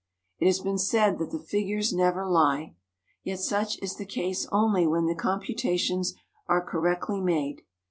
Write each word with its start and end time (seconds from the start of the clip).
It 0.39 0.47
has 0.47 0.61
been 0.61 0.79
said 0.79 1.19
that 1.19 1.39
figures 1.45 1.93
never 1.93 2.25
lie; 2.25 2.73
yet 3.23 3.37
such 3.39 3.77
is 3.83 3.97
the 3.97 4.05
case 4.07 4.47
only 4.51 4.87
when 4.87 5.05
the 5.05 5.13
computations 5.13 6.15
are 6.47 6.65
correctly 6.65 7.21
made. 7.21 7.61